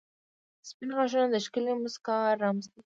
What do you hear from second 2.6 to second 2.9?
دی.